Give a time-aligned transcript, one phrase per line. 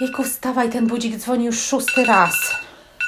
[0.00, 2.34] Jejku, wstawaj, ten budzik dzwoni już szósty raz.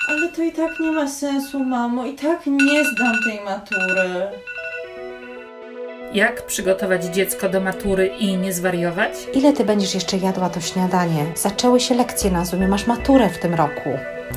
[0.08, 2.06] Ale to i tak nie ma sensu, mamo.
[2.06, 4.28] I tak nie zdam tej matury.
[6.14, 9.12] Jak przygotować dziecko do matury i nie zwariować?
[9.34, 11.26] Ile ty będziesz jeszcze jadła to śniadanie?
[11.36, 13.90] Zaczęły się lekcje na Zoomie, masz maturę w tym roku.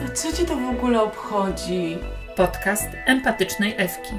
[0.06, 1.98] A co cię to w ogóle obchodzi?
[2.36, 4.14] Podcast empatycznej Ewki.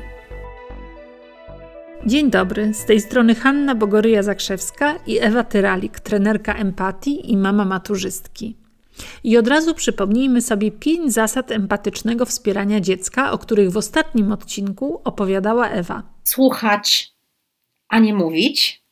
[2.07, 8.57] Dzień dobry, z tej strony Hanna Bogoryja-Zakrzewska i Ewa Tyralik, trenerka empatii i mama maturzystki.
[9.25, 15.01] I od razu przypomnijmy sobie pięć zasad empatycznego wspierania dziecka, o których w ostatnim odcinku
[15.05, 16.03] opowiadała Ewa.
[16.25, 17.13] Słuchać,
[17.89, 18.83] a nie mówić.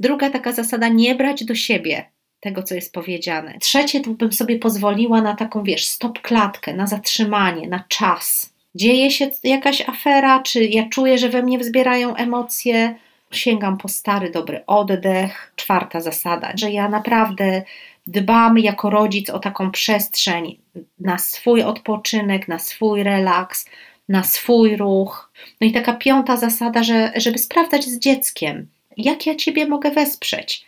[0.00, 3.58] Druga taka zasada, nie brać do siebie tego, co jest powiedziane.
[3.60, 8.49] Trzecie, to bym sobie pozwoliła na taką, wiesz, stop klatkę, na zatrzymanie, na czas.
[8.74, 12.94] Dzieje się jakaś afera, czy ja czuję, że we mnie wzbierają emocje,
[13.30, 15.52] sięgam po stary, dobry oddech.
[15.56, 17.62] Czwarta zasada, że ja naprawdę
[18.06, 20.58] dbam jako rodzic o taką przestrzeń
[21.00, 23.66] na swój odpoczynek, na swój relaks,
[24.08, 25.32] na swój ruch.
[25.60, 30.64] No i taka piąta zasada, że, żeby sprawdzać z dzieckiem, jak ja Ciebie mogę wesprzeć,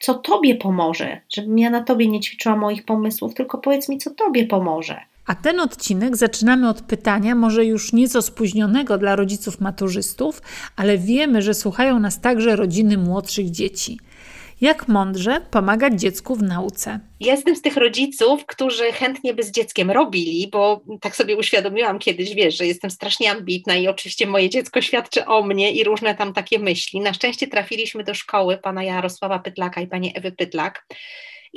[0.00, 4.10] co Tobie pomoże, żebym ja na Tobie nie ćwiczyła moich pomysłów, tylko powiedz mi, co
[4.10, 5.00] Tobie pomoże.
[5.26, 10.42] A ten odcinek zaczynamy od pytania, może już nieco spóźnionego dla rodziców maturzystów,
[10.76, 13.98] ale wiemy, że słuchają nas także rodziny młodszych dzieci.
[14.60, 17.00] Jak mądrze pomagać dziecku w nauce?
[17.20, 22.34] Jestem z tych rodziców, którzy chętnie by z dzieckiem robili, bo tak sobie uświadomiłam kiedyś,
[22.34, 26.32] wiesz, że jestem strasznie ambitna i oczywiście moje dziecko świadczy o mnie i różne tam
[26.32, 27.00] takie myśli.
[27.00, 30.86] Na szczęście trafiliśmy do szkoły pana Jarosława Pytlaka i pani Ewy Pytlak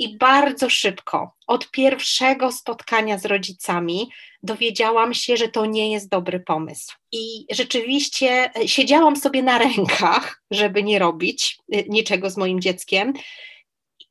[0.00, 4.10] i bardzo szybko, od pierwszego spotkania z rodzicami,
[4.42, 6.94] dowiedziałam się, że to nie jest dobry pomysł.
[7.12, 13.12] I rzeczywiście e, siedziałam sobie na rękach, żeby nie robić e, niczego z moim dzieckiem.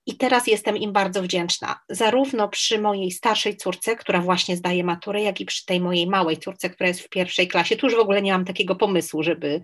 [0.06, 5.22] I teraz jestem im bardzo wdzięczna, zarówno przy mojej starszej córce, która właśnie zdaje maturę,
[5.22, 7.75] jak i przy tej mojej małej córce, która jest w pierwszej klasie.
[7.75, 9.62] Tu już w ogóle nie mam takiego pomysłu, żeby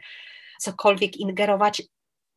[0.59, 1.81] cokolwiek ingerować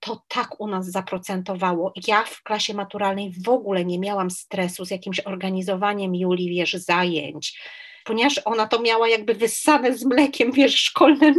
[0.00, 1.92] to tak u nas zaprocentowało.
[2.06, 7.60] Ja w klasie maturalnej w ogóle nie miałam stresu z jakimś organizowaniem Julii, wiesz, zajęć,
[8.04, 11.34] ponieważ ona to miała jakby wyssane z mlekiem, wiesz, szkolnym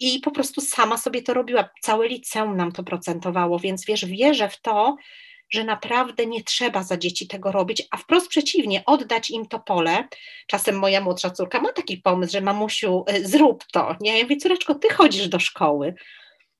[0.00, 1.68] i po prostu sama sobie to robiła.
[1.82, 4.96] Całe liceum nam to procentowało, więc wiesz, wierzę w to,
[5.50, 10.08] że naprawdę nie trzeba za dzieci tego robić, a wprost przeciwnie, oddać im to pole.
[10.46, 14.18] Czasem moja młodsza córka ma taki pomysł, że mamusiu, y, zrób to, nie?
[14.18, 15.94] Ja mówię, córeczko, ty chodzisz do szkoły,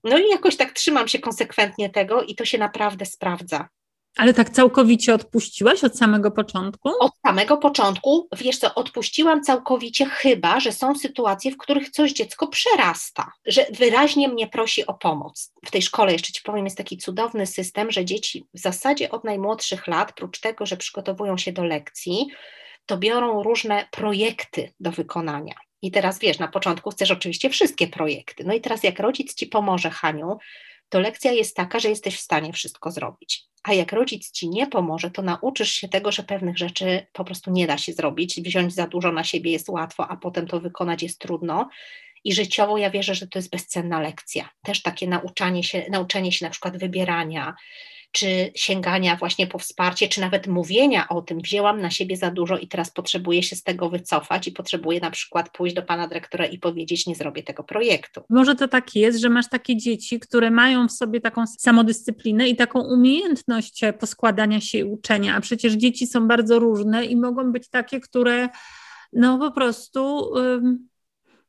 [0.04, 3.68] no i jakoś tak trzymam się konsekwentnie tego i to się naprawdę sprawdza.
[4.16, 6.88] Ale tak całkowicie odpuściłaś od samego początku?
[7.00, 12.48] Od samego początku, wiesz co, odpuściłam całkowicie, chyba, że są sytuacje, w których coś dziecko
[12.48, 15.52] przerasta, że wyraźnie mnie prosi o pomoc.
[15.64, 19.24] W tej szkole, jeszcze Ci powiem, jest taki cudowny system, że dzieci w zasadzie od
[19.24, 22.26] najmłodszych lat, prócz tego, że przygotowują się do lekcji,
[22.86, 25.54] to biorą różne projekty do wykonania.
[25.82, 28.44] I teraz wiesz, na początku chcesz oczywiście wszystkie projekty.
[28.44, 30.38] No i teraz, jak rodzic ci pomoże, Haniu,
[30.88, 33.44] to lekcja jest taka, że jesteś w stanie wszystko zrobić.
[33.62, 37.50] A jak rodzic ci nie pomoże, to nauczysz się tego, że pewnych rzeczy po prostu
[37.50, 38.40] nie da się zrobić.
[38.40, 41.68] Wziąć za dużo na siebie jest łatwo, a potem to wykonać jest trudno.
[42.24, 44.48] I życiowo ja wierzę, że to jest bezcenna lekcja.
[44.62, 47.54] Też takie nauczanie się, nauczenie się na przykład wybierania,
[48.12, 52.58] czy sięgania właśnie po wsparcie, czy nawet mówienia o tym, wzięłam na siebie za dużo
[52.58, 56.46] i teraz potrzebuję się z tego wycofać i potrzebuję na przykład pójść do pana dyrektora
[56.46, 58.20] i powiedzieć, nie zrobię tego projektu.
[58.30, 62.56] Może to tak jest, że masz takie dzieci, które mają w sobie taką samodyscyplinę i
[62.56, 67.68] taką umiejętność poskładania się i uczenia, a przecież dzieci są bardzo różne i mogą być
[67.68, 68.48] takie, które
[69.12, 70.30] no po prostu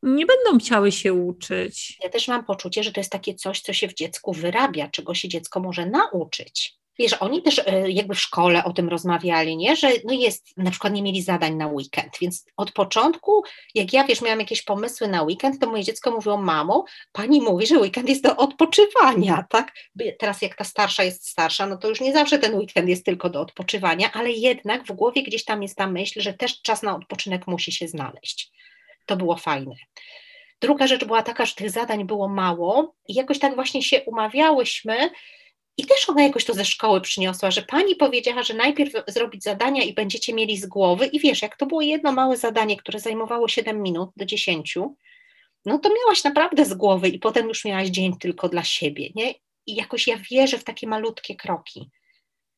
[0.04, 1.98] nie będą chciały się uczyć.
[2.04, 5.16] Ja też mam poczucie, że to jest takie coś, co się w dziecku wyrabia, czego
[5.16, 6.78] się dziecko może nauczyć.
[7.00, 9.76] Wiesz, oni też e, jakby w szkole o tym rozmawiali, nie?
[9.76, 13.44] że no jest, na przykład nie mieli zadań na weekend, więc od początku,
[13.76, 17.68] jak ja wiesz, miałam jakieś pomysły na weekend, to moje dziecko mówiło, mamo, pani mówi,
[17.68, 19.74] że weekend jest do odpoczywania, tak?
[20.20, 23.30] Teraz jak ta starsza jest starsza, no to już nie zawsze ten weekend jest tylko
[23.30, 26.96] do odpoczywania, ale jednak w głowie gdzieś tam jest ta myśl, że też czas na
[26.96, 28.52] odpoczynek musi się znaleźć.
[29.08, 29.76] To było fajne.
[30.62, 35.10] Druga rzecz była taka, że tych zadań było mało i jakoś tak właśnie się umawiałyśmy,
[35.78, 39.84] i też ona jakoś to ze szkoły przyniosła, że pani powiedziała, że najpierw zrobić zadania
[39.84, 41.06] i będziecie mieli z głowy.
[41.06, 44.78] I wiesz, jak to było jedno małe zadanie, które zajmowało 7 minut do 10,
[45.66, 49.10] no to miałaś naprawdę z głowy i potem już miałaś dzień tylko dla siebie.
[49.16, 49.34] Nie?
[49.66, 51.90] I jakoś ja wierzę w takie malutkie kroki.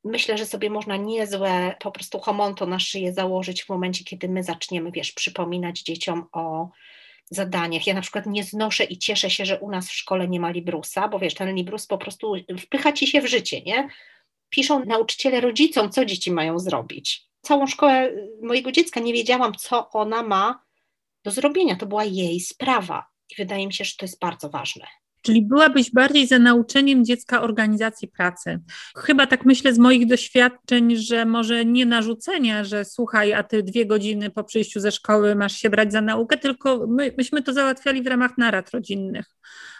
[0.04, 4.44] Myślę, że sobie można niezłe po prostu homonto na szyję założyć w momencie, kiedy my
[4.44, 6.70] zaczniemy, wiesz, przypominać dzieciom o
[7.32, 7.88] zadaniach.
[7.88, 10.50] Ja na przykład nie znoszę i cieszę się, że u nas w szkole nie ma
[10.50, 13.90] Librusa, bo wiesz, ten Librus po prostu wpycha ci się w życie, nie?
[14.50, 17.30] Piszą nauczyciele rodzicom, co dzieci mają zrobić.
[17.42, 18.12] całą szkołę
[18.42, 20.64] mojego dziecka nie wiedziałam, co ona ma
[21.24, 21.76] do zrobienia.
[21.76, 23.06] To była jej sprawa.
[23.30, 24.88] I wydaje mi się, że to jest bardzo ważne.
[25.22, 28.60] Czyli byłabyś bardziej za nauczeniem dziecka organizacji pracy.
[28.98, 33.86] Chyba tak myślę z moich doświadczeń, że może nie narzucenia, że słuchaj, a ty dwie
[33.86, 38.02] godziny po przyjściu ze szkoły masz się brać za naukę, tylko my, myśmy to załatwiali
[38.02, 39.26] w ramach narad rodzinnych.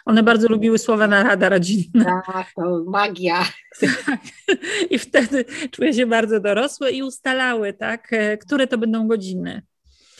[0.04, 2.22] One bardzo lubiły słowa narada rodzinna.
[2.32, 3.44] Tak, to magia.
[3.80, 4.20] Tak.
[4.90, 9.62] I wtedy czuję się bardzo dorosłe i ustalały, tak, e, które to będą godziny.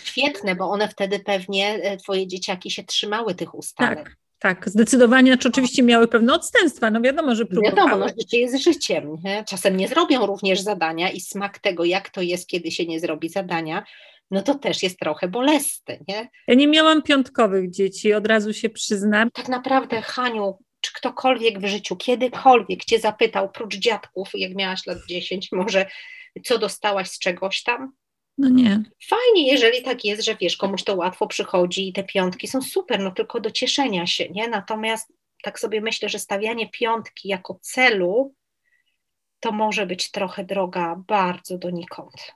[0.05, 4.05] Świetne, bo one wtedy pewnie, e, twoje dzieciaki się trzymały tych ustaleń.
[4.05, 4.17] Tak.
[4.41, 7.77] Tak, zdecydowanie, znaczy oczywiście miały pewne odstępstwa, no wiadomo, że próbowały.
[7.77, 9.17] Wiadomo, no, życie jest życiem.
[9.25, 9.45] Nie?
[9.45, 13.29] Czasem nie zrobią również zadania i smak tego, jak to jest, kiedy się nie zrobi
[13.29, 13.85] zadania,
[14.31, 15.99] no to też jest trochę bolesne.
[16.09, 16.29] Nie?
[16.47, 19.31] Ja nie miałam piątkowych dzieci, od razu się przyznam.
[19.31, 24.99] Tak naprawdę, Haniu, czy ktokolwiek w życiu, kiedykolwiek cię zapytał, prócz dziadków, jak miałaś lat
[25.09, 25.87] 10, może
[26.45, 27.93] co dostałaś z czegoś tam?
[28.41, 28.83] No nie.
[29.09, 33.01] Fajnie, jeżeli tak jest, że wiesz, komuś to łatwo przychodzi i te piątki są super,
[33.01, 34.49] no tylko do cieszenia się, nie?
[34.49, 38.35] Natomiast tak sobie myślę, że stawianie piątki jako celu
[39.41, 42.33] to może być trochę droga bardzo donikąd.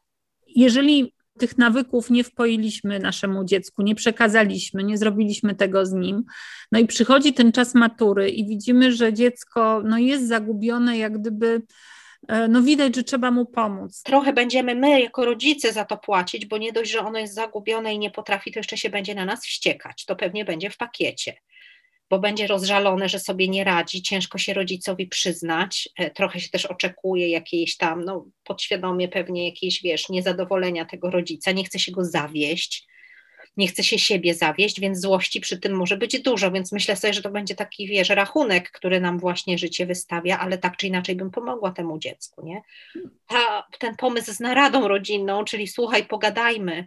[0.46, 6.24] Jeżeli tych nawyków nie wpoiliśmy naszemu dziecku, nie przekazaliśmy, nie zrobiliśmy tego z nim.
[6.72, 11.62] No i przychodzi ten czas matury i widzimy, że dziecko no, jest zagubione, jak gdyby
[12.49, 14.03] no widać, że trzeba mu pomóc.
[14.03, 17.94] Trochę będziemy my jako rodzice za to płacić, bo nie dość, że ono jest zagubione
[17.94, 20.05] i nie potrafi, to jeszcze się będzie na nas wściekać.
[20.05, 21.35] To pewnie będzie w pakiecie,
[22.11, 26.67] bo będzie rozżalone, że sobie nie radzi, ciężko się rodzicowi przyznać, e, trochę się też
[26.67, 32.05] oczekuje jakiejś tam, no podświadomie pewnie jakieś, wiesz, niezadowolenia tego rodzica, nie chce się go
[32.05, 32.87] zawieść
[33.56, 37.14] nie chce się siebie zawieść, więc złości przy tym może być dużo, więc myślę sobie,
[37.14, 41.16] że to będzie taki, wiesz, rachunek, który nam właśnie życie wystawia, ale tak czy inaczej
[41.16, 42.62] bym pomogła temu dziecku, nie?
[43.26, 46.86] Ta, ten pomysł z naradą rodzinną, czyli słuchaj, pogadajmy,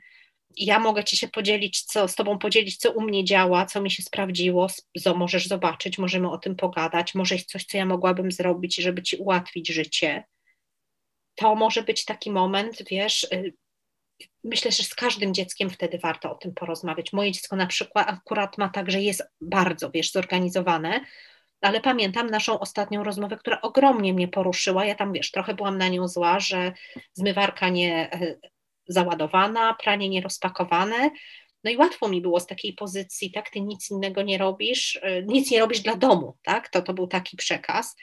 [0.57, 3.91] ja mogę ci się podzielić, co, z tobą podzielić, co u mnie działa, co mi
[3.91, 4.67] się sprawdziło,
[5.01, 9.03] co możesz zobaczyć, możemy o tym pogadać, może jest coś, co ja mogłabym zrobić, żeby
[9.03, 10.23] ci ułatwić życie.
[11.35, 13.53] To może być taki moment, wiesz, y,
[14.43, 17.13] myślę, że z każdym dzieckiem wtedy warto o tym porozmawiać.
[17.13, 21.01] Moje dziecko na przykład akurat ma tak, że jest bardzo, wiesz, zorganizowane,
[21.61, 24.85] ale pamiętam naszą ostatnią rozmowę, która ogromnie mnie poruszyła.
[24.85, 26.71] Ja tam, wiesz, trochę byłam na nią zła, że
[27.13, 28.35] zmywarka nie e,
[28.87, 31.09] załadowana, pranie nie rozpakowane.
[31.63, 35.23] No i łatwo mi było z takiej pozycji, tak, ty nic innego nie robisz, e,
[35.23, 37.95] nic nie robisz dla domu, tak, to, to był taki przekaz.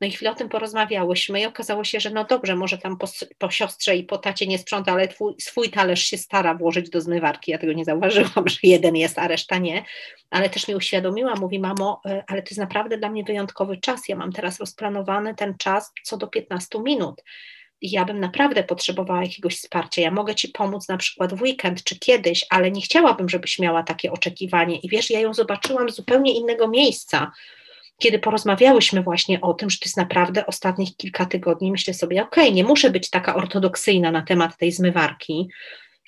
[0.00, 3.06] No i chwilę o tym porozmawiałyśmy i okazało się, że no dobrze, może tam po,
[3.38, 7.00] po siostrze i po tacie nie sprząta, ale twój, swój talerz się stara włożyć do
[7.00, 7.50] zmywarki.
[7.50, 9.84] Ja tego nie zauważyłam, że jeden jest, a reszta nie.
[10.30, 14.08] Ale też mi uświadomiła, mówi mamo, e, ale to jest naprawdę dla mnie wyjątkowy czas.
[14.08, 17.22] Ja mam teraz rozplanowany ten czas co do 15 minut.
[17.82, 20.02] Ja bym naprawdę potrzebowała jakiegoś wsparcia.
[20.02, 23.82] Ja mogę ci pomóc na przykład w weekend czy kiedyś, ale nie chciałabym, żebyś miała
[23.82, 24.78] takie oczekiwanie.
[24.78, 27.32] I wiesz, ja ją zobaczyłam z zupełnie innego miejsca
[27.98, 32.44] kiedy porozmawiałyśmy właśnie o tym, że to jest naprawdę ostatnich kilka tygodni, myślę sobie, okej,
[32.44, 35.48] okay, nie muszę być taka ortodoksyjna na temat tej zmywarki.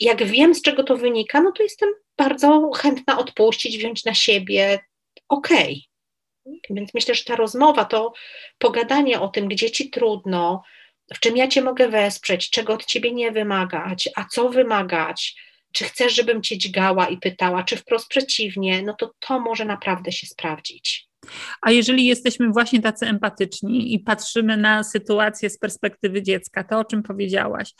[0.00, 4.78] Jak wiem, z czego to wynika, no to jestem bardzo chętna odpuścić, wziąć na siebie,
[5.28, 5.88] okej.
[6.44, 6.58] Okay.
[6.70, 8.12] Więc myślę, że ta rozmowa, to
[8.58, 10.62] pogadanie o tym, gdzie ci trudno,
[11.14, 15.34] w czym ja cię mogę wesprzeć, czego od ciebie nie wymagać, a co wymagać,
[15.72, 20.12] czy chcesz, żebym cię dźgała i pytała, czy wprost przeciwnie, no to to może naprawdę
[20.12, 21.07] się sprawdzić.
[21.62, 26.84] A jeżeli jesteśmy właśnie tacy empatyczni i patrzymy na sytuację z perspektywy dziecka, to o
[26.84, 27.74] czym powiedziałaś,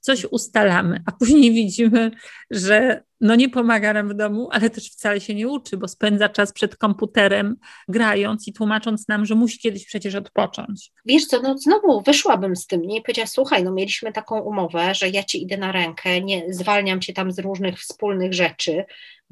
[0.00, 2.10] coś ustalamy, a później widzimy,
[2.50, 6.28] że no nie pomaga nam w domu, ale też wcale się nie uczy, bo spędza
[6.28, 7.56] czas przed komputerem,
[7.88, 10.92] grając i tłumacząc nam, że musi kiedyś przecież odpocząć.
[11.04, 12.98] Wiesz co, no znowu wyszłabym z tym, nie?
[12.98, 17.00] I powiedziała, słuchaj, no mieliśmy taką umowę, że ja ci idę na rękę, nie zwalniam
[17.00, 18.84] cię tam z różnych wspólnych rzeczy,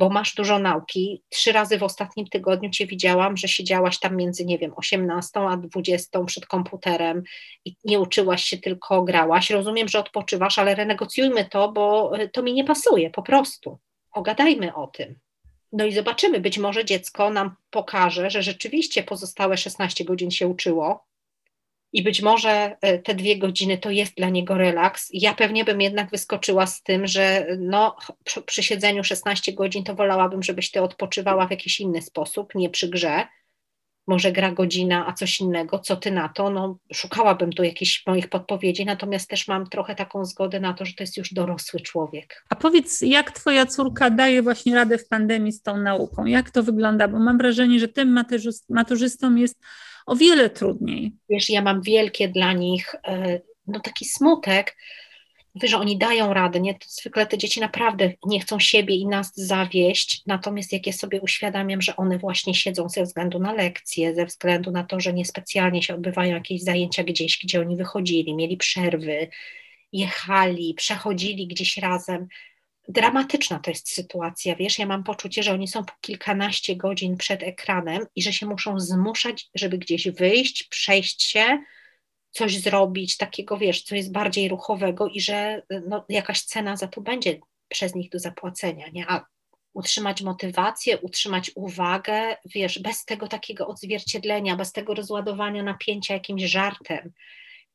[0.02, 1.22] bo masz dużo nauki.
[1.28, 5.56] Trzy razy w ostatnim tygodniu Cię widziałam, że siedziałaś tam między, nie wiem, 18 a
[5.56, 7.22] 20 przed komputerem
[7.64, 9.50] i nie uczyłaś się, tylko grałaś.
[9.50, 13.78] Rozumiem, że odpoczywasz, ale renegocjujmy to, bo e, to mi nie pasuje, po prostu.
[14.14, 15.18] Pogadajmy o tym.
[15.72, 21.04] No i zobaczymy, być może dziecko nam pokaże, że rzeczywiście pozostałe 16 godzin się uczyło,
[21.92, 25.08] i być może e, te dwie godziny to jest dla niego relaks.
[25.12, 27.96] Ja pewnie bym jednak wyskoczyła z tym, że no,
[28.46, 32.88] przy siedzeniu 16 godzin to wolałabym, żebyś ty odpoczywała w jakiś inny sposób, nie przy
[32.88, 33.26] grze.
[34.06, 36.50] Może gra godzina, a coś innego, co ty na to?
[36.50, 40.92] No, szukałabym tu jakichś moich podpowiedzi, natomiast też mam trochę taką zgodę na to, że
[40.94, 42.44] to jest już dorosły człowiek.
[42.50, 46.26] A powiedz, jak twoja córka daje właśnie radę w pandemii z tą nauką?
[46.26, 47.08] Jak to wygląda?
[47.08, 48.24] Bo mam wrażenie, że tym
[48.68, 49.60] maturzystom jest
[50.06, 51.12] o wiele trudniej.
[51.28, 54.76] Wiesz, ja mam wielkie dla nich, e, no taki smutek.
[55.54, 56.74] Mówię, że oni dają radę, nie?
[56.74, 61.20] To zwykle te dzieci naprawdę nie chcą siebie i nas zawieść, natomiast jak ja sobie
[61.20, 65.82] uświadamiam, że one właśnie siedzą ze względu na lekcje, ze względu na to, że niespecjalnie
[65.82, 69.28] się odbywają jakieś zajęcia gdzieś, gdzie oni wychodzili, mieli przerwy,
[69.92, 72.26] jechali, przechodzili gdzieś razem.
[72.88, 77.42] Dramatyczna to jest sytuacja, wiesz, ja mam poczucie, że oni są po kilkanaście godzin przed
[77.42, 81.58] ekranem i że się muszą zmuszać, żeby gdzieś wyjść, przejść się,
[82.30, 87.00] coś zrobić takiego, wiesz, co jest bardziej ruchowego i że no, jakaś cena za to
[87.00, 89.06] będzie przez nich do zapłacenia, nie?
[89.08, 89.26] A
[89.74, 97.12] utrzymać motywację, utrzymać uwagę, wiesz, bez tego takiego odzwierciedlenia, bez tego rozładowania napięcia jakimś żartem.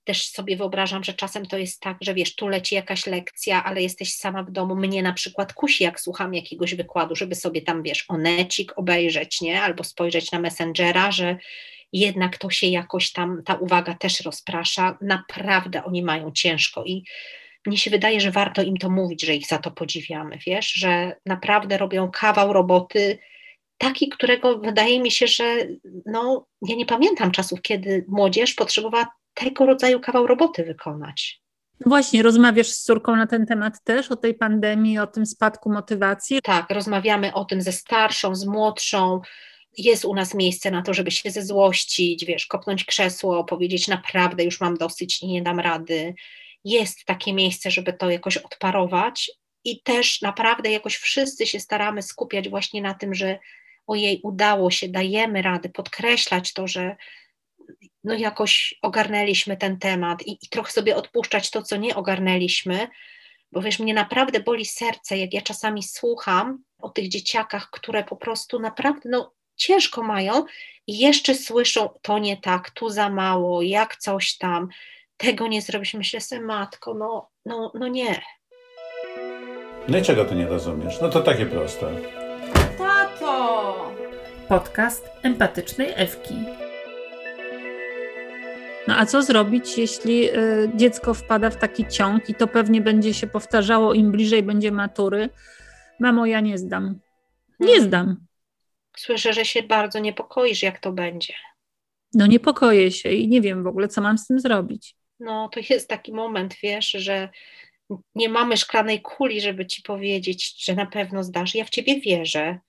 [0.08, 3.82] Też sobie wyobrażam, że czasem to jest tak, że wiesz, tu leci jakaś lekcja, ale
[3.82, 4.76] jesteś sama w domu.
[4.76, 9.62] Mnie na przykład kusi, jak słucham jakiegoś wykładu, żeby sobie tam, wiesz, onecik obejrzeć, nie?
[9.62, 11.38] Albo spojrzeć na Messengera, że
[11.94, 14.98] jednak to się jakoś tam, ta uwaga też rozprasza.
[15.02, 17.04] Naprawdę oni mają ciężko i
[17.66, 21.16] mnie się wydaje, że warto im to mówić, że ich za to podziwiamy, wiesz, że
[21.26, 23.20] naprawdę robią kawał roboty,
[23.78, 25.68] taki, którego wydaje mi się, że
[26.06, 31.41] no, ja nie pamiętam czasów, kiedy młodzież potrzebowała tego rodzaju kawał roboty wykonać.
[31.79, 35.72] No właśnie, rozmawiasz z córką na ten temat też, o tej pandemii, o tym spadku
[35.72, 36.39] motywacji?
[36.44, 39.22] Tak, rozmawiamy o tym ze starszą, z młodszą,
[39.77, 44.62] jest u nas miejsce na to, żeby się zezłościć, wiesz, kopnąć krzesło, powiedzieć naprawdę już
[44.62, 46.15] mam dosyć i nie dam rady.
[46.63, 49.32] Jest takie miejsce, żeby to jakoś odparować
[49.63, 53.39] i też naprawdę jakoś wszyscy się staramy skupiać właśnie na tym, że
[53.88, 56.96] ojej, udało się, dajemy rady, podkreślać to, że
[58.08, 62.88] no jakoś ogarnęliśmy ten temat i, i trochę sobie odpuszczać to, co nie ogarnęliśmy,
[63.52, 68.16] bo wiesz, mnie naprawdę boli serce, jak ja czasami słucham o tych dzieciakach, które po
[68.16, 70.46] prostu naprawdę, no ciężko mają
[70.88, 74.68] i jeszcze słyszą, to nie tak, tu za mało, jak coś tam,
[75.18, 75.94] tego nie zrobisz.
[75.94, 78.22] Myślę sobie, matko, no, no, no nie.
[79.88, 81.02] No i czego ty nie rozumiesz?
[81.02, 81.96] No to takie proste.
[82.78, 83.92] Tato!
[84.50, 86.66] Podcast empatycznej Ewki.
[88.88, 93.13] No a co zrobić, jeśli y, dziecko wpada w taki ciąg i to pewnie będzie
[93.13, 95.29] się powtarzało, im bliżej będzie matury?
[96.00, 97.00] Mamo, ja nie zdam.
[97.60, 97.88] Nie Hmm.
[97.88, 98.25] zdam.
[98.98, 101.34] Słyszę, że się bardzo niepokoisz, jak to będzie.
[102.13, 104.96] No niepokoję się i nie wiem w ogóle, co mam z tym zrobić.
[105.20, 107.29] No, to jest taki moment, wiesz, że
[108.15, 111.56] nie mamy szklanej kuli, żeby ci powiedzieć, że na pewno zdasz.
[111.56, 112.60] Ja w ciebie wierzę.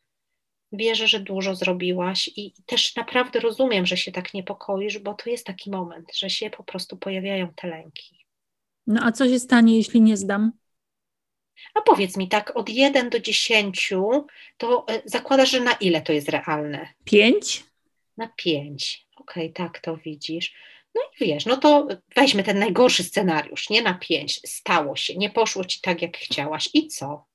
[0.73, 5.47] Wierzę, że dużo zrobiłaś i też naprawdę rozumiem, że się tak niepokoisz, bo to jest
[5.47, 8.27] taki moment, że się po prostu pojawiają te lęki.
[8.87, 10.53] No a co się stanie, jeśli nie zdam?
[11.75, 13.93] A powiedz mi tak, od 1 do 10,
[14.57, 16.89] to e, zakładasz, że na ile to jest realne?
[17.05, 17.65] Pięć?
[18.17, 19.07] Na 5.
[19.17, 20.55] Okej, tak to widzisz.
[20.95, 24.41] No i wiesz, no to weźmy ten najgorszy scenariusz, nie na 5.
[24.47, 26.69] Stało się, nie poszło ci tak, jak chciałaś.
[26.75, 27.27] I co?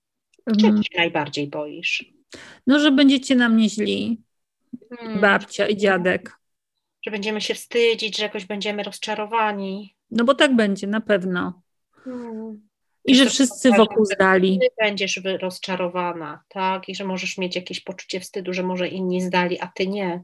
[0.47, 2.05] Czego Mm, się najbardziej boisz?
[2.67, 4.21] No, że będziecie na mnie źli,
[4.97, 6.39] Hmm, babcia i dziadek.
[7.05, 9.95] Że będziemy się wstydzić, że jakoś będziemy rozczarowani.
[10.11, 11.61] No bo tak będzie, na pewno.
[12.03, 12.67] Hmm.
[13.05, 14.59] I że wszyscy wokół zdali.
[14.61, 16.89] Ty będziesz rozczarowana, tak?
[16.89, 20.23] I że możesz mieć jakieś poczucie wstydu, że może inni zdali, a ty nie.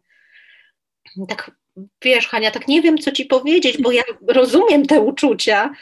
[1.28, 1.51] Tak,
[2.04, 5.74] wiesz, Hania, tak nie wiem, co ci powiedzieć, bo ja rozumiem te uczucia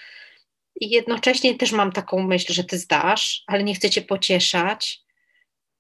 [0.82, 5.07] i jednocześnie też mam taką myśl, że ty zdasz, ale nie chcę cię pocieszać.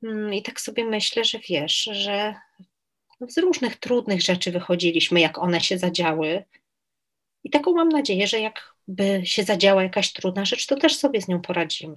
[0.03, 2.35] Mm, I tak sobie myślę, że wiesz, że
[3.27, 6.43] z różnych trudnych rzeczy wychodziliśmy, jak one się zadziały.
[7.43, 11.27] I taką mam nadzieję, że jakby się zadziała jakaś trudna rzecz, to też sobie z
[11.27, 11.95] nią poradzimy.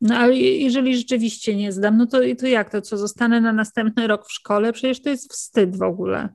[0.00, 3.52] No ale je- jeżeli rzeczywiście nie zdam, no to, to jak to, co zostanę na
[3.52, 4.72] następny rok w szkole?
[4.72, 6.28] Przecież to jest wstyd w ogóle.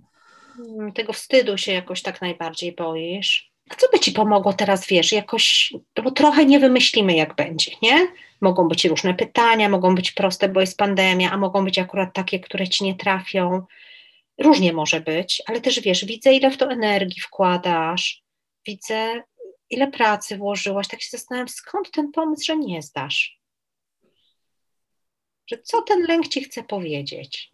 [0.79, 3.51] Mm, Tego wstydu się jakoś tak najbardziej boisz.
[3.69, 8.07] A co by ci pomogło teraz, wiesz, jakoś, bo trochę nie wymyślimy, jak będzie, nie?
[8.41, 12.39] Mogą być różne pytania, mogą być proste, bo jest pandemia, a mogą być akurat takie,
[12.39, 13.61] które ci nie trafią.
[14.37, 18.23] Różnie może być, ale też wiesz, widzę, ile w to energii wkładasz,
[18.67, 19.23] widzę,
[19.69, 20.87] ile pracy włożyłaś.
[20.87, 23.39] Tak się zastanawiam, skąd ten pomysł, że nie zdasz?
[25.47, 27.51] Że co ten lęk ci chce powiedzieć?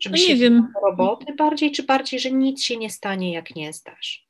[0.00, 0.72] Żeby No się nie wiem.
[0.84, 4.27] roboty bardziej, czy bardziej, że nic się nie stanie, jak nie zdasz?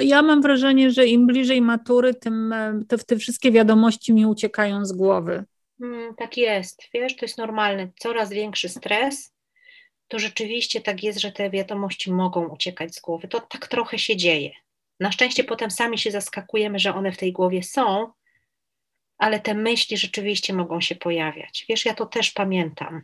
[0.00, 4.84] Ja mam wrażenie, że im bliżej matury, tym e, te, te wszystkie wiadomości mi uciekają
[4.84, 5.44] z głowy.
[5.80, 7.88] Mm, tak jest, wiesz, to jest normalne.
[7.98, 9.34] Coraz większy stres,
[10.08, 13.28] to rzeczywiście tak jest, że te wiadomości mogą uciekać z głowy.
[13.28, 14.50] To tak trochę się dzieje.
[15.00, 18.12] Na szczęście potem sami się zaskakujemy, że one w tej głowie są,
[19.18, 21.64] ale te myśli rzeczywiście mogą się pojawiać.
[21.68, 23.02] Wiesz, ja to też pamiętam.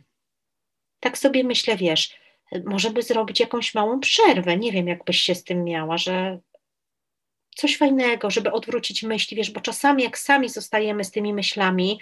[0.99, 2.19] Tak sobie myślę, wiesz,
[2.65, 4.57] może by zrobić jakąś małą przerwę.
[4.57, 6.39] Nie wiem, jak byś się z tym miała, że
[7.59, 11.99] coś fajnego, żeby odwrócić myśli, wiesz, bo czasami jak sami zostajemy z tymi myślami,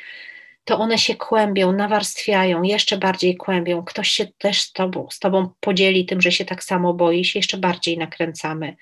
[0.64, 3.84] to one się kłębią, nawarstwiają, jeszcze bardziej kłębią.
[3.84, 7.40] Ktoś się też z tobą, z tobą podzieli tym, że się tak samo boi, się
[7.40, 8.76] jeszcze bardziej nakręcamy.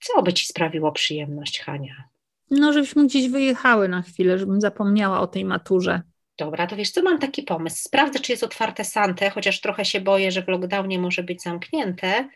[0.00, 2.04] Co by ci sprawiło przyjemność, Hania?
[2.50, 6.02] No, żebyśmy gdzieś wyjechały na chwilę, żebym zapomniała o tej maturze.
[6.38, 7.76] Dobra, to wiesz co, mam taki pomysł.
[7.82, 12.28] Sprawdzę, czy jest otwarte Sante, chociaż trochę się boję, że w lockdownie może być zamknięte,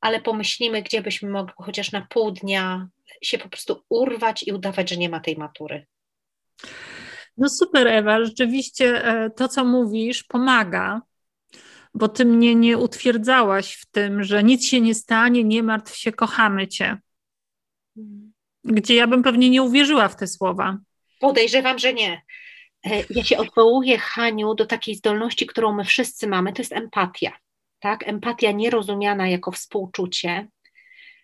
[0.00, 2.88] ale pomyślimy, gdzie byśmy mogli chociaż na pół dnia
[3.22, 5.86] się po prostu urwać i udawać, że nie ma tej matury.
[7.36, 11.02] No super, Ewa, rzeczywiście e, to, co mówisz, pomaga,
[11.94, 16.12] bo ty mnie nie utwierdzałaś w tym, że nic się nie stanie, nie martw się,
[16.12, 16.98] kochamy cię.
[18.64, 20.78] Gdzie ja bym pewnie nie uwierzyła w te słowa.
[21.20, 22.22] Podejrzewam, że nie.
[22.86, 27.32] E, ja się odwołuję, Haniu, do takiej zdolności, którą my wszyscy mamy, to jest empatia.
[27.80, 28.08] Tak?
[28.08, 30.48] Empatia nierozumiana jako współczucie,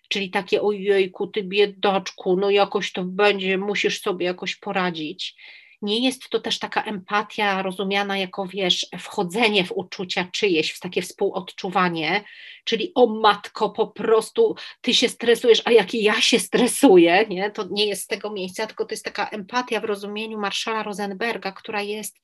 [0.08, 5.36] czyli takie ojejku, ty biedaczku, no jakoś to będzie, musisz sobie jakoś poradzić
[5.82, 11.02] nie jest to też taka empatia rozumiana jako, wiesz, wchodzenie w uczucia czyjeś, w takie
[11.02, 12.24] współodczuwanie,
[12.64, 17.50] czyli o matko, po prostu ty się stresujesz, a jak ja się stresuję, nie?
[17.50, 21.52] to nie jest z tego miejsca, tylko to jest taka empatia w rozumieniu Marszala Rosenberga,
[21.52, 22.20] która jest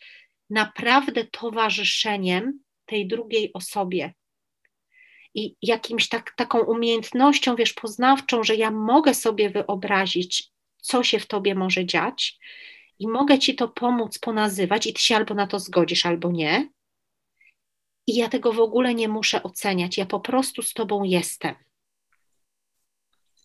[0.51, 4.13] naprawdę towarzyszeniem tej drugiej osobie.
[5.35, 11.27] I jakimś tak, taką umiejętnością, wiesz, poznawczą, że ja mogę sobie wyobrazić, co się w
[11.27, 12.39] tobie może dziać,
[12.99, 16.69] i mogę ci to pomóc ponazywać, i ty się albo na to zgodzisz, albo nie.
[18.07, 21.55] I ja tego w ogóle nie muszę oceniać, ja po prostu z tobą jestem.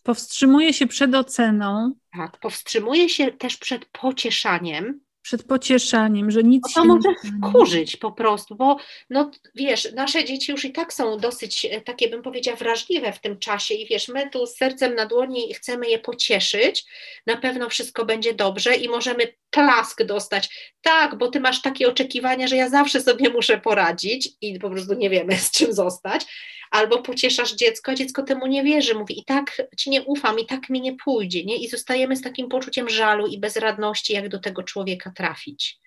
[0.02, 1.92] Powstrzymuję się przed oceną.
[2.12, 7.08] Tak, powstrzymuję się też przed pocieszaniem, przed pocieszaniem, że nic to może
[7.48, 8.76] wkurzyć po prostu, bo
[9.10, 13.20] no wiesz, nasze dzieci już i tak są dosyć e, takie, bym powiedziała, wrażliwe w
[13.20, 16.84] tym czasie i wiesz, my tu z sercem na dłoni chcemy je pocieszyć,
[17.26, 20.72] na pewno wszystko będzie dobrze i możemy klask dostać.
[20.82, 24.94] Tak, bo ty masz takie oczekiwania, że ja zawsze sobie muszę poradzić i po prostu
[24.94, 26.26] nie wiemy z czym zostać,
[26.70, 30.46] albo pocieszasz dziecko, a dziecko temu nie wierzy, mówi i tak ci nie ufam, i
[30.46, 31.56] tak mi nie pójdzie, nie?
[31.56, 35.78] I zostajemy z takim poczuciem żalu i bezradności, jak do tego człowieka trafić.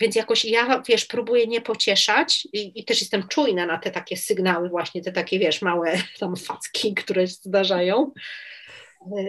[0.00, 4.16] Więc jakoś ja, wiesz, próbuję nie pocieszać i, i, też jestem czujna na te takie
[4.16, 8.12] sygnały, właśnie te takie, wiesz, małe tam facki, które się zdarzają,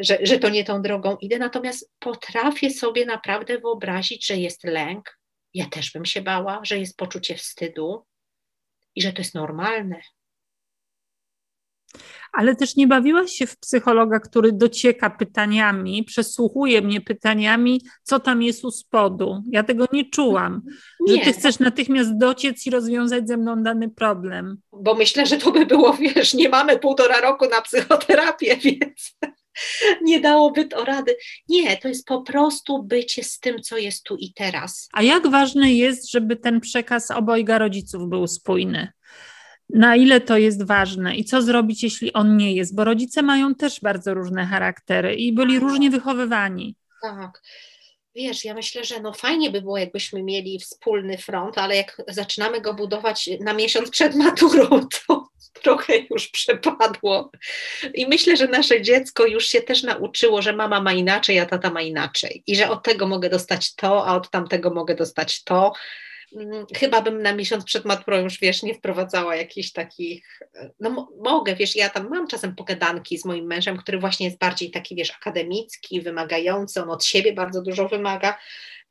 [0.02, 1.40] że, że to nie tą drogą idę.
[1.40, 5.20] Natomiast potrafię sobie naprawdę wyobrazić, że jest lęk.
[5.54, 8.06] Ja też bym się bała, że jest poczucie wstydu
[8.96, 10.02] i że to jest normalne,
[12.34, 18.42] ale też nie bawiłaś się w psychologa, który docieka pytaniami, przesłuchuje mnie pytaniami, co tam
[18.42, 19.44] jest u spodu.
[19.52, 20.62] Ja tego nie czułam,
[21.00, 21.16] nie.
[21.16, 24.58] że ty chcesz natychmiast dociec i rozwiązać ze mną dany problem.
[24.72, 29.18] Bo myślę, że to by było, wiesz, nie mamy półtora roku na psychoterapię, więc
[30.08, 31.18] nie dałoby to rady.
[31.50, 34.90] Nie, to jest po prostu bycie z tym, co jest tu i teraz.
[34.94, 38.92] A jak ważne jest, żeby ten przekaz obojga rodziców był spójny?
[39.70, 43.56] na ile to jest ważne i co zrobić, jeśli on nie jest, bo rodzice mają
[43.56, 45.62] też bardzo różne charaktery i byli tak.
[45.62, 46.76] różnie wychowywani.
[47.02, 47.42] Tak.
[48.16, 52.62] Wiesz, ja myślę, że no fajnie by było, jakbyśmy mieli wspólny front, ale jak zaczynamy
[52.62, 54.68] go budować na miesiąc przed maturą,
[55.08, 57.32] to trochę już przepadło.
[57.94, 61.70] I myślę, że nasze dziecko już się też nauczyło, że mama ma inaczej, a tata
[61.70, 62.44] ma inaczej.
[62.48, 65.74] I że od tego mogę dostać to, a od tamtego mogę dostać to.
[66.36, 70.40] Mm, chyba bym na miesiąc przed maturą już, wiesz, nie wprowadzała jakichś takich,
[70.80, 74.72] no mogę, wiesz, ja tam mam czasem pogadanki z moim mężem, który właśnie jest bardziej
[74.72, 78.38] taki, wiesz, akademicki, wymagający, on od siebie bardzo dużo wymaga,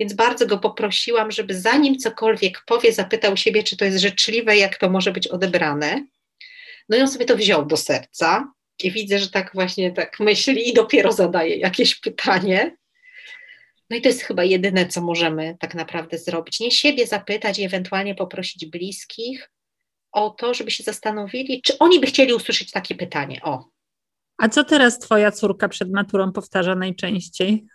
[0.01, 4.79] więc bardzo go poprosiłam, żeby zanim cokolwiek powie, zapytał siebie, czy to jest życzliwe, jak
[4.79, 6.07] to może być odebrane.
[6.89, 10.69] No i on sobie to wziął do serca i widzę, że tak właśnie tak myśli
[10.69, 12.77] i dopiero zadaje jakieś pytanie.
[13.91, 16.61] No i to jest chyba jedyne, co możemy tak naprawdę zrobić.
[16.61, 19.51] Nie siebie zapytać i ewentualnie poprosić bliskich
[20.13, 23.41] o to, żeby się zastanowili, czy oni by chcieli usłyszeć takie pytanie.
[23.43, 23.65] O.
[24.39, 27.67] A co teraz twoja córka przed maturą powtarza najczęściej?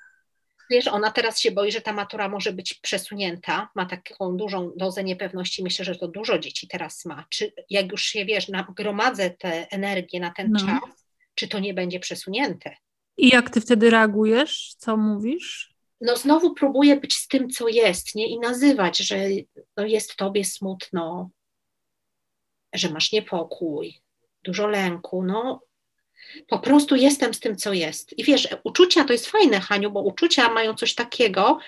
[0.72, 5.04] Wiesz, ona teraz się boi, że ta matura może być przesunięta, ma taką dużą dozę
[5.04, 7.26] niepewności, myślę, że to dużo dzieci teraz ma.
[7.30, 10.60] Czy jak już się, wiesz, nagromadzę tę energię na ten no.
[10.60, 11.06] czas,
[11.36, 12.76] czy to nie będzie przesunięte?
[13.18, 14.76] I jak ty wtedy reagujesz?
[14.78, 15.72] Co mówisz?
[16.02, 18.28] no znowu próbuję być z tym, co jest, nie?
[18.28, 19.18] I nazywać, że
[19.78, 21.30] no jest tobie smutno,
[22.74, 24.02] że masz niepokój,
[24.44, 25.62] dużo lęku, no
[26.48, 28.20] po prostu jestem z tym, co jest.
[28.20, 31.60] I wiesz, uczucia to jest fajne, Haniu, bo uczucia mają coś takiego,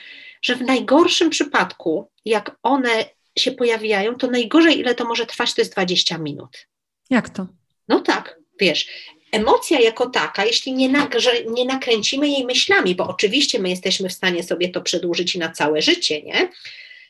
[0.41, 3.05] że w najgorszym przypadku, jak one
[3.39, 6.67] się pojawiają, to najgorzej, ile to może trwać, to jest 20 minut.
[7.09, 7.47] Jak to?
[7.87, 8.87] No tak, wiesz,
[9.31, 14.13] emocja jako taka, jeśli nie, nagrze, nie nakręcimy jej myślami, bo oczywiście my jesteśmy w
[14.13, 16.49] stanie sobie to przedłużyć na całe życie, nie?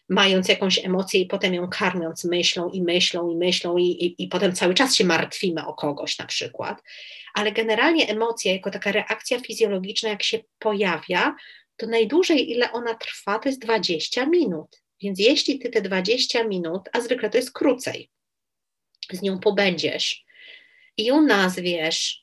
[0.10, 4.28] Mając jakąś emocję i potem ją karmiąc myślą i myślą i myślą i, i, i
[4.28, 6.82] potem cały czas się martwimy o kogoś na przykład.
[7.34, 11.36] Ale generalnie emocja jako taka reakcja fizjologiczna, jak się pojawia,
[11.78, 14.82] to najdłużej ile ona trwa, to jest 20 minut.
[15.02, 18.10] Więc jeśli ty te 20 minut, a zwykle to jest krócej,
[19.12, 20.24] z nią pobędziesz
[20.98, 22.22] i ją nazwiesz,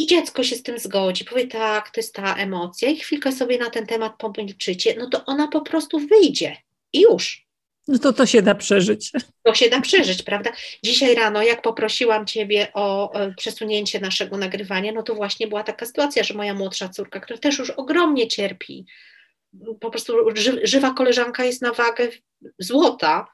[0.00, 3.58] i dziecko się z tym zgodzi, powie tak, to jest ta emocja, i chwilkę sobie
[3.58, 6.56] na ten temat pomilczycie, no to ona po prostu wyjdzie
[6.92, 7.46] i już.
[7.88, 9.10] No to to się da przeżyć.
[9.42, 10.52] To się da przeżyć, prawda?
[10.84, 15.86] Dzisiaj rano, jak poprosiłam Ciebie o e, przesunięcie naszego nagrywania, no to właśnie była taka
[15.86, 18.86] sytuacja, że moja młodsza córka, która też już ogromnie cierpi,
[19.80, 22.08] po prostu ży, żywa koleżanka jest na wagę
[22.58, 23.26] złota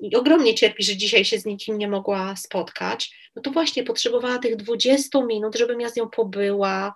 [0.00, 4.38] i ogromnie cierpi, że dzisiaj się z nikim nie mogła spotkać, no to właśnie potrzebowała
[4.38, 6.94] tych 20 minut, żebym ja z nią pobyła,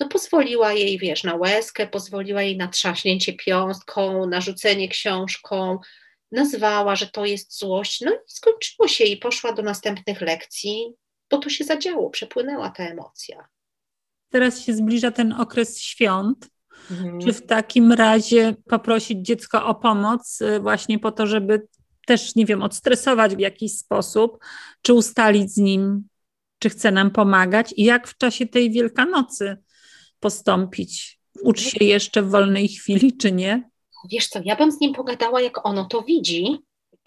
[0.00, 5.78] no pozwoliła jej, wiesz, na łezkę, pozwoliła jej na trzaśnięcie piąstką, na rzucenie książką,
[6.32, 10.94] nazwała, że to jest złość, no i skończyło się i poszła do następnych lekcji,
[11.30, 13.48] bo to się zadziało, przepłynęła ta emocja.
[14.28, 16.48] Teraz się zbliża ten okres świąt.
[16.90, 17.20] Mhm.
[17.20, 21.68] Czy w takim razie poprosić dziecko o pomoc y, właśnie po to, żeby
[22.10, 24.38] też, nie wiem, odstresować w jakiś sposób,
[24.82, 26.08] czy ustalić z nim,
[26.58, 29.56] czy chce nam pomagać i jak w czasie tej Wielkanocy
[30.20, 31.20] postąpić?
[31.42, 33.70] Uczy się jeszcze w wolnej chwili, czy nie?
[34.10, 36.58] Wiesz co, ja bym z nim pogadała, jak ono to widzi.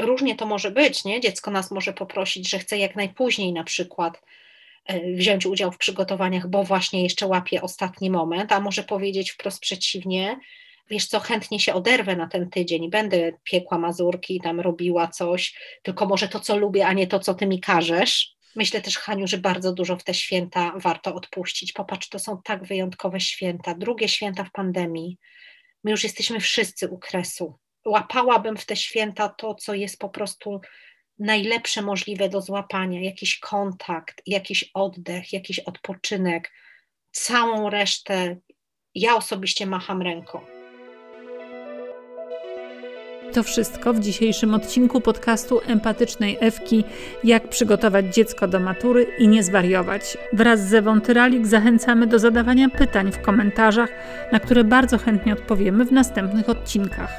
[0.01, 1.21] Różnie to może być, nie?
[1.21, 4.21] Dziecko nas może poprosić, że chce jak najpóźniej na przykład
[4.85, 9.59] e, wziąć udział w przygotowaniach, bo właśnie jeszcze łapie ostatni moment, a może powiedzieć wprost
[9.59, 10.39] przeciwnie,
[10.89, 16.05] wiesz co, chętnie się oderwę na ten tydzień, będę piekła mazurki, tam robiła coś, tylko
[16.05, 18.35] może to, co lubię, a nie to, co ty mi każesz.
[18.55, 21.73] Myślę też, Haniu, że bardzo dużo w te święta warto odpuścić.
[21.73, 25.17] Popatrz, to są tak wyjątkowe święta, drugie święta w pandemii.
[25.83, 27.59] My już jesteśmy wszyscy u kresu.
[27.85, 30.61] Łapałabym w te święta to, co jest po prostu
[31.19, 36.51] najlepsze możliwe do złapania, jakiś kontakt, jakiś oddech, jakiś odpoczynek.
[37.11, 38.37] Całą resztę
[38.95, 40.52] ja osobiście macham ręką.
[43.33, 46.83] To wszystko w dzisiejszym odcinku podcastu Empatycznej Ewki
[47.23, 50.17] Jak przygotować dziecko do matury i nie zwariować.
[50.33, 53.89] Wraz z Ewą Tyralik zachęcamy do zadawania pytań w komentarzach,
[54.31, 57.09] na które bardzo chętnie odpowiemy w następnych odcinkach.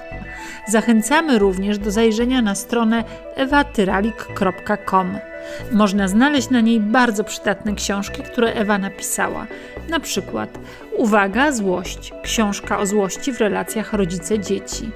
[0.69, 3.05] Zachęcamy również do zajrzenia na stronę
[3.37, 5.19] ewatyralik.com.
[5.73, 9.47] Można znaleźć na niej bardzo przydatne książki, które Ewa napisała.
[9.89, 10.59] Na przykład
[10.97, 14.91] Uwaga, złość książka o złości w relacjach rodzice-dzieci.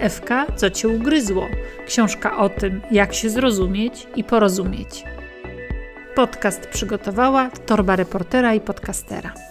[0.00, 1.46] Ewka, co cię ugryzło?
[1.86, 5.04] Książka o tym, jak się zrozumieć i porozumieć.
[6.14, 9.49] Podcast przygotowała torba reportera i podcastera.